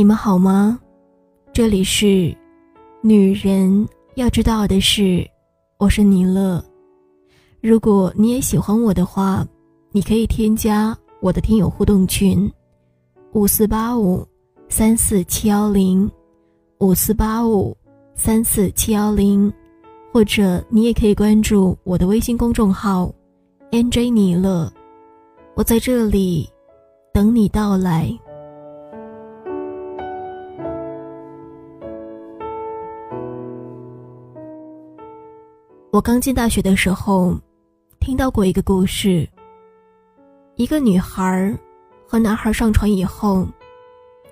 [0.00, 0.80] 你们好吗？
[1.52, 2.34] 这里是
[3.02, 5.28] 女人要知道的事，
[5.76, 6.64] 我是尼乐。
[7.60, 9.46] 如果你也喜欢我的话，
[9.92, 12.50] 你可以添加我的听友互动群：
[13.34, 14.26] 五四八五
[14.70, 16.10] 三四七幺零，
[16.78, 17.76] 五四八五
[18.14, 19.52] 三四七幺零，
[20.14, 23.12] 或者你也可以关注我的微信公众号
[23.70, 24.72] “nj 尼乐”，
[25.54, 26.48] 我在这里
[27.12, 28.10] 等你到来。
[35.92, 37.36] 我刚进大学的时候，
[37.98, 39.28] 听到过一个故事。
[40.54, 41.52] 一个女孩
[42.06, 43.44] 和男孩上床以后，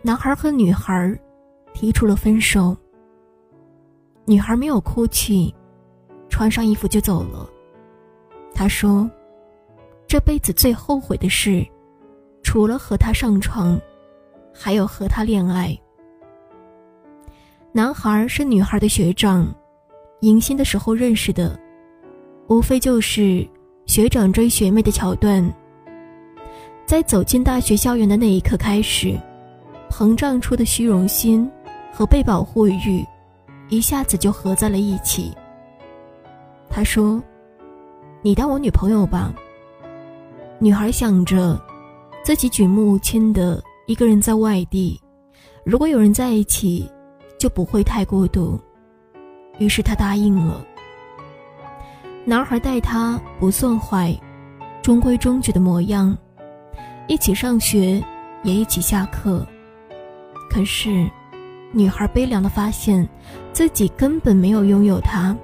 [0.00, 1.18] 男孩和女孩
[1.74, 2.76] 提出了分手。
[4.24, 5.52] 女孩没有哭泣，
[6.28, 7.50] 穿上衣服就走了。
[8.54, 9.10] 她说
[10.06, 11.66] ：“这辈子最后悔的事，
[12.40, 13.76] 除了和他上床，
[14.54, 15.76] 还有和他恋爱。”
[17.74, 19.52] 男孩是女孩的学长。
[20.20, 21.58] 迎新的时候认识的，
[22.48, 23.46] 无非就是
[23.86, 25.54] 学长追学妹的桥段。
[26.84, 29.16] 在走进大学校园的那一刻开始，
[29.88, 31.48] 膨胀出的虚荣心
[31.92, 33.04] 和被保护欲，
[33.68, 35.32] 一下子就合在了一起。
[36.68, 37.22] 他说
[38.20, 39.32] ：“你当我女朋友吧。”
[40.58, 41.60] 女孩想着，
[42.24, 45.00] 自己举目无亲的一个人在外地，
[45.64, 46.90] 如果有人在一起，
[47.38, 48.58] 就不会太孤独。
[49.58, 50.64] 于是他答应了。
[52.24, 54.14] 男孩待她不算坏，
[54.82, 56.16] 中规中矩的模样，
[57.06, 58.02] 一起上学，
[58.42, 59.46] 也一起下课。
[60.50, 61.08] 可是，
[61.72, 63.08] 女孩悲凉的发现，
[63.52, 65.36] 自己根本没有拥有他，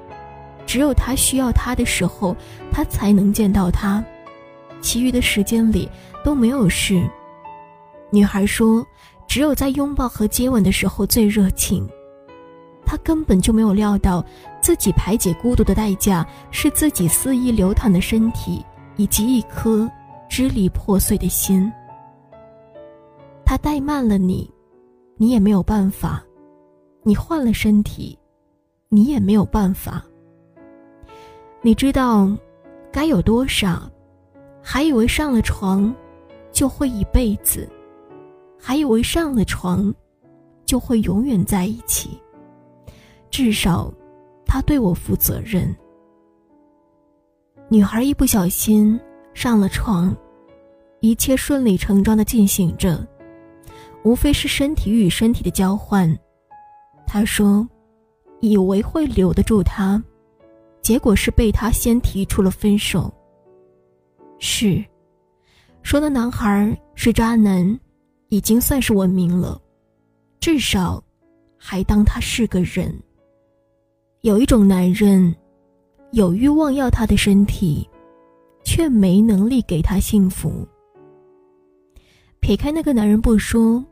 [0.67, 2.37] 只有他需要他的时候，
[2.71, 4.05] 他才能见到他，
[4.81, 5.89] 其余的时间里
[6.23, 7.03] 都没有事。
[8.11, 8.87] 女孩说，
[9.27, 11.89] 只有在拥抱和接吻的时候最热情。
[12.87, 14.25] 他根本就没有料到，
[14.61, 18.65] 自己排解孤独的代价是自己肆意流淌的身体，
[18.97, 19.91] 以及一颗
[20.29, 21.73] 支离破碎的心。
[23.45, 24.51] 他怠慢了你，
[25.17, 26.23] 你也没有办法；
[27.03, 28.19] 你换了身体，
[28.89, 30.05] 你也没有办法。
[31.63, 32.31] 你知道，
[32.93, 33.91] 该有多傻，
[34.63, 35.95] 还以为上了床，
[36.53, 37.69] 就会一辈子，
[38.59, 39.93] 还以为上了床，
[40.65, 42.21] 就会永远在一起。
[43.37, 43.93] 至少，
[44.47, 45.75] 他对我负责任。
[47.69, 48.97] 女孩一不小心
[49.35, 50.17] 上了床，
[51.01, 53.05] 一切顺理成章的进行着，
[54.05, 56.17] 无非是身体与身体的交换。
[57.09, 57.69] 他说，
[58.39, 60.01] 以为会留得住他，
[60.81, 63.13] 结果是被他先提出了分手。
[64.39, 64.81] 是，
[65.83, 67.81] 说那男孩是渣男，
[68.29, 69.61] 已经算是文明了，
[70.39, 71.03] 至少，
[71.59, 72.97] 还当他是个人。
[74.25, 75.37] 有一种男人，
[76.13, 77.87] 有欲望要他的身体，
[78.65, 80.67] 却没能力给他幸福。
[82.41, 83.85] 撇开那个男人不说，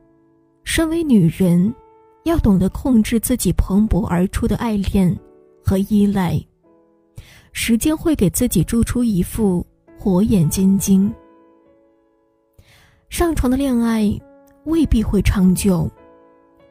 [0.64, 1.70] 身为女人，
[2.24, 5.14] 要懂得控制自己蓬勃而出的爱恋
[5.62, 6.42] 和依赖。
[7.52, 9.62] 时间会给自己铸出一副
[9.98, 11.12] 火眼金睛。
[13.10, 14.10] 上床的恋爱
[14.64, 15.90] 未必会长久，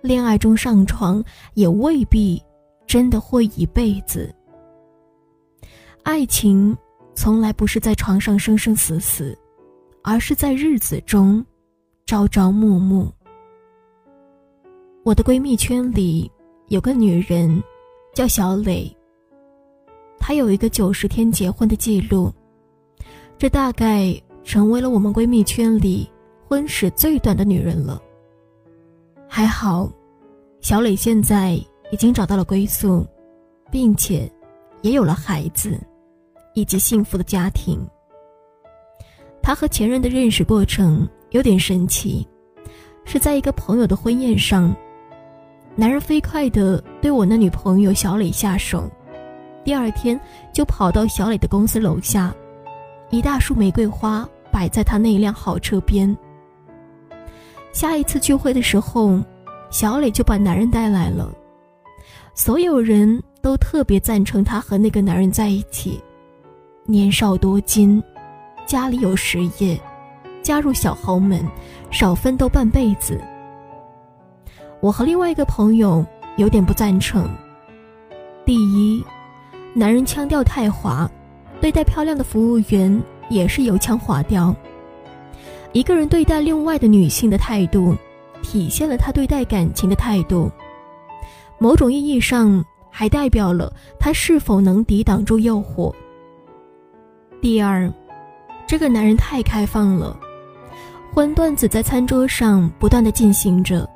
[0.02, 1.24] 恋爱中上床
[1.54, 2.42] 也未必。
[2.92, 4.36] 真的会一辈子？
[6.04, 6.78] 爱情
[7.16, 9.34] 从来不是在床上生生死死，
[10.04, 11.42] 而是在日子中
[12.06, 13.10] 朝朝暮暮。
[15.06, 16.30] 我的闺蜜圈里
[16.68, 17.64] 有个女人，
[18.14, 18.94] 叫小磊。
[20.20, 22.30] 她有一个九十天结婚的记录，
[23.38, 24.14] 这大概
[24.44, 26.12] 成为了我们闺蜜圈里
[26.46, 28.02] 婚史最短的女人了。
[29.30, 29.90] 还好，
[30.60, 31.58] 小磊现在。
[31.92, 33.06] 已经找到了归宿，
[33.70, 34.30] 并且
[34.82, 35.80] 也有了孩子，
[36.54, 37.80] 以及幸福的家庭。
[39.44, 42.28] 他和前任的认识过程有点神奇，
[43.06, 44.74] 是在一个朋友的婚宴上，
[45.76, 48.90] 男人飞快的对我那女朋友小磊下手，
[49.64, 50.20] 第二天
[50.54, 52.34] 就跑到小磊的公司楼下，
[53.10, 56.16] 一大束玫瑰花摆在他那辆好车边。
[57.74, 59.20] 下一次聚会的时候，
[59.70, 61.34] 小磊就把男人带来了。
[62.44, 66.02] 所有人都特别赞成她和那个男人在一起。
[66.86, 68.02] 年少多金，
[68.66, 69.80] 家里有实业，
[70.42, 71.48] 加入小豪门，
[71.92, 73.22] 少奋斗半辈子。
[74.80, 76.04] 我和另外一个朋友
[76.38, 77.30] 有点不赞成。
[78.44, 79.06] 第一，
[79.76, 81.08] 男人腔调太滑，
[81.60, 83.00] 对待漂亮的服务员
[83.30, 84.52] 也是油腔滑调。
[85.74, 87.96] 一个人对待另外的女性的态度，
[88.42, 90.52] 体现了他对待感情的态度，
[91.62, 95.94] 某种意义上还代表了他是否能抵挡住诱惑。
[97.40, 97.88] 第二，
[98.66, 100.20] 这个男人太开放了，
[101.14, 103.88] 荤段子在餐桌上不断的进行着，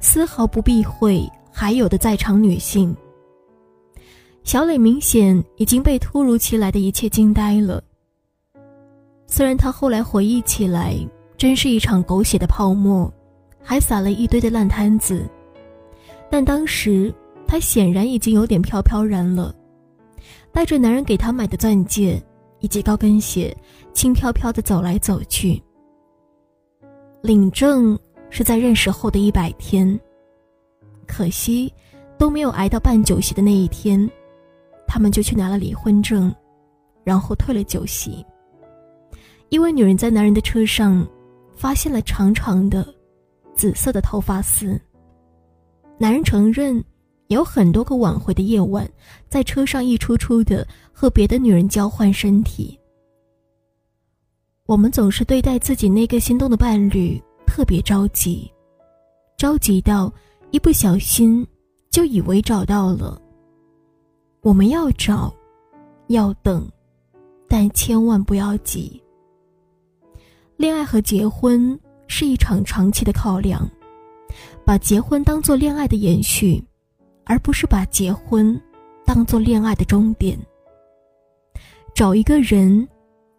[0.00, 2.92] 丝毫不避讳还有的在场女性。
[4.42, 7.80] 小磊明显已经被突如其来的一切惊呆了。
[9.28, 10.96] 虽然他后来回忆起来，
[11.36, 13.08] 真是一场狗血的泡沫，
[13.62, 15.24] 还撒了一堆的烂摊子，
[16.32, 17.14] 但当时
[17.46, 19.54] 他显然已经有点飘飘然了，
[20.50, 22.18] 带着男人给他买的钻戒
[22.60, 23.54] 以及高跟鞋，
[23.92, 25.62] 轻飘飘的走来走去。
[27.20, 27.98] 领证
[28.30, 30.00] 是在认识后的一百天，
[31.06, 31.70] 可惜
[32.16, 34.10] 都没有挨到办酒席的那一天。
[34.86, 36.34] 他们就去拿了离婚证，
[37.04, 38.24] 然后退了酒席。
[39.50, 41.06] 一位女人在男人的车上
[41.54, 42.86] 发现了长长的
[43.54, 44.80] 紫色的头发丝。
[46.02, 46.84] 男人承认
[47.28, 48.90] 有很多个挽回的夜晚，
[49.28, 52.76] 在车上一出出的和别的女人交换身体。
[54.66, 58.50] 我们总是对待自己那个心动的伴侣特别着急，
[59.36, 60.12] 着急到
[60.50, 61.46] 一不小心
[61.88, 63.16] 就以为找到了。
[64.40, 65.32] 我们要找，
[66.08, 66.68] 要等，
[67.48, 69.00] 但千万不要急。
[70.56, 71.78] 恋爱和结婚
[72.08, 73.70] 是一场长期的考量，
[74.64, 76.62] 把结婚当做恋爱的延续，
[77.24, 78.60] 而不是把结婚
[79.04, 80.38] 当做恋爱的终点。
[81.94, 82.88] 找一个人，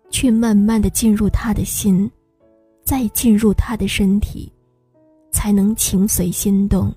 [0.09, 2.09] 去慢慢的进入他的心，
[2.83, 4.51] 再进入他的身体，
[5.31, 6.93] 才能情随心动。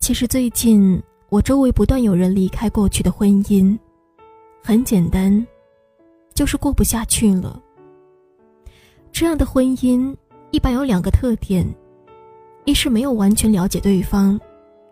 [0.00, 1.02] 其实最近。
[1.30, 3.78] 我周围不断有人离开过去的婚姻，
[4.64, 5.46] 很简单，
[6.32, 7.62] 就是过不下去了。
[9.12, 10.16] 这样的婚姻
[10.50, 11.66] 一般有两个特点：
[12.64, 14.38] 一是没有完全了解对方，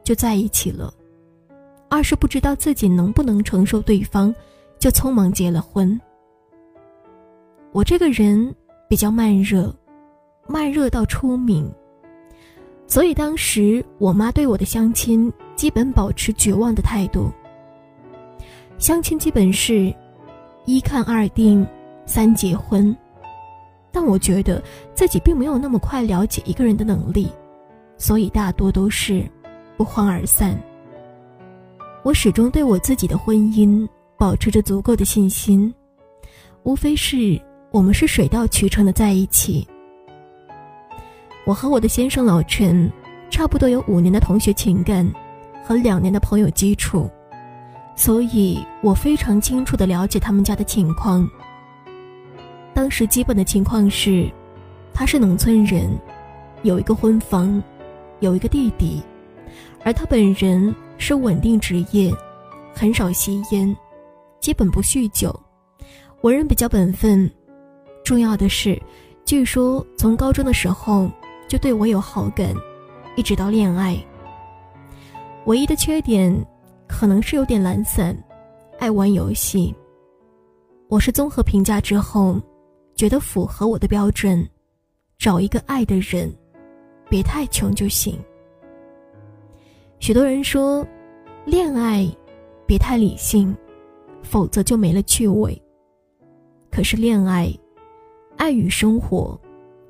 [0.04, 0.92] 就在一起了；
[1.88, 4.34] 二是不知道自己能不能承受对方，
[4.78, 5.98] 就匆忙结了婚。
[7.72, 8.54] 我这个人
[8.88, 9.74] 比较慢热，
[10.46, 11.70] 慢热到出名，
[12.86, 15.32] 所以当时我妈对我的相亲。
[15.56, 17.32] 基本保持绝望的态度。
[18.76, 19.90] 相亲基本是，
[20.66, 21.66] 一看二定，
[22.04, 22.94] 三结婚。
[23.92, 24.62] 但我觉得
[24.94, 27.28] 自己并没有那么快了解一个人的能力，
[27.96, 29.24] 所以大多都是
[29.76, 30.58] 不欢而散。
[32.02, 35.72] 我始终对我自己的婚姻保持着足够的信心，
[36.62, 37.40] 无非是
[37.70, 39.66] 我们是水到渠成的在一起。
[41.44, 42.90] 我和我的先生老陈，
[43.30, 45.10] 差不多有五年的同学情感。
[45.68, 47.10] 和两年的朋友基础，
[47.96, 51.28] 所以我非常清楚的了解他们家的情况。
[52.76, 54.30] 当时基本的情况是，
[54.92, 55.90] 他是农村人，
[56.62, 57.62] 有一个婚房，
[58.20, 59.02] 有一个弟弟，
[59.82, 62.12] 而他本人是稳定职业，
[62.74, 63.74] 很少吸烟，
[64.40, 65.34] 基本不酗酒，
[66.20, 67.28] 为人比较本分。
[68.04, 68.78] 重要的是，
[69.24, 71.10] 据说从高中的时候
[71.48, 72.54] 就对我有好感，
[73.16, 73.96] 一直到恋爱。
[75.46, 76.46] 唯一的缺点，
[76.86, 78.14] 可能是有点懒散，
[78.78, 79.74] 爱玩游戏。
[80.88, 82.38] 我是综合评价之后，
[82.96, 84.44] 觉得符合我的标准，
[85.18, 86.34] 找一个爱的人，
[87.08, 88.18] 别太穷就行。
[90.00, 90.84] 许多人说，
[91.44, 92.10] 恋爱
[92.66, 93.54] 别太理性，
[94.22, 95.62] 否则就没了趣味。
[96.70, 97.52] 可是恋爱，
[98.36, 99.38] 爱与生活，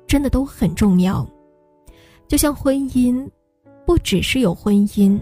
[0.05, 1.27] 真的都很重要。
[2.27, 3.27] 就像婚姻，
[3.85, 5.19] 不只是有婚姻。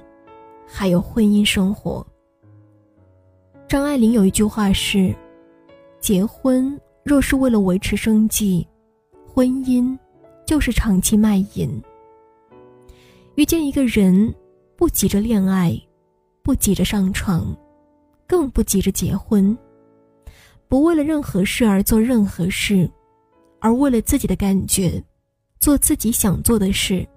[0.67, 2.03] 还有婚姻生活。
[3.67, 5.13] 张爱玲有一句话是
[6.01, 8.67] ：“结婚若是为了维持生计，
[9.25, 9.95] 婚姻
[10.45, 11.69] 就是长期卖淫。”
[13.35, 14.33] 遇见一个人，
[14.75, 15.79] 不急着恋爱，
[16.41, 17.55] 不急着上床，
[18.27, 19.55] 更不急着结婚，
[20.67, 22.89] 不为了任何事而做任何事，
[23.59, 25.01] 而为了自己的感觉，
[25.59, 27.07] 做自己想做的事。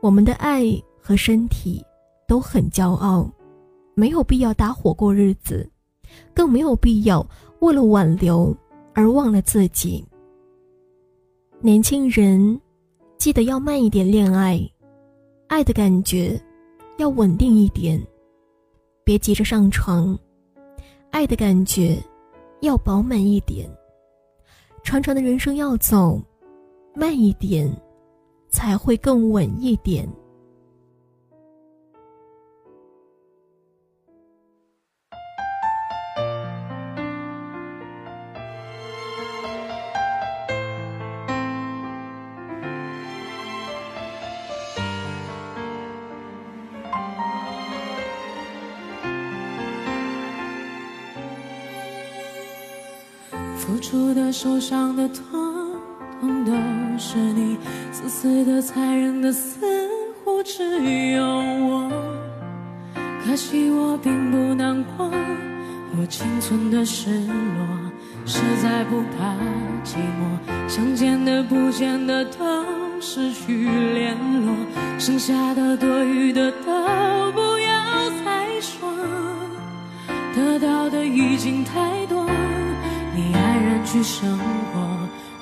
[0.00, 0.64] 我们的爱
[1.00, 1.82] 和身体。
[2.28, 3.30] 都很骄傲，
[3.94, 5.70] 没有必要搭伙过日子，
[6.34, 7.24] 更没有必要
[7.60, 8.54] 为了挽留
[8.94, 10.04] 而忘了自己。
[11.60, 12.60] 年轻人，
[13.18, 14.60] 记得要慢一点恋爱，
[15.48, 16.40] 爱的感觉
[16.98, 18.00] 要稳定一点，
[19.04, 20.18] 别急着上床，
[21.10, 21.98] 爱的感觉
[22.60, 23.68] 要饱满一点。
[24.84, 26.20] 长长的人生要走，
[26.94, 27.68] 慢一点，
[28.50, 30.08] 才会更稳一点。
[53.66, 55.24] 付出的、受伤的、痛
[56.20, 56.52] 痛都
[56.96, 57.58] 是你，
[57.90, 59.58] 自私的、残忍的，似
[60.22, 60.62] 乎只
[61.10, 61.90] 有我。
[63.24, 65.10] 可惜我并不难过，
[65.98, 67.66] 我仅存的失落，
[68.24, 69.34] 实在不怕
[69.84, 70.68] 寂寞。
[70.68, 72.44] 想见的、不见的都
[73.00, 74.54] 失去联络，
[74.96, 78.88] 剩下的、多余的都不要再说，
[80.36, 82.24] 得到的已经太多。
[83.96, 84.78] 去生活，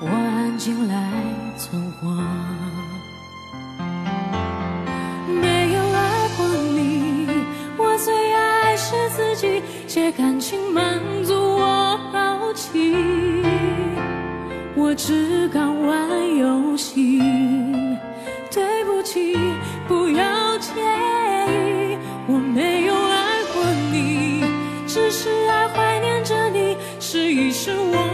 [0.00, 1.10] 我安静来
[1.58, 2.08] 存活。
[5.26, 7.26] 没有爱过你，
[7.76, 12.94] 我最爱是自己，借感情满足我好奇。
[14.76, 17.18] 我只敢玩游戏，
[18.52, 19.36] 对不起，
[19.88, 20.70] 不要介
[21.48, 24.44] 意，我没有爱过你，
[24.86, 26.76] 只是爱怀念着你。
[27.00, 28.13] 试一试，我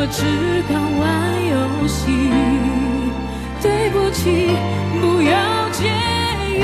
[0.00, 0.22] 我只
[0.68, 1.02] 敢玩
[1.50, 2.30] 游戏，
[3.60, 4.46] 对不起，
[5.00, 5.90] 不要介
[6.46, 6.62] 意。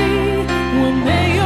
[0.79, 1.43] 我没有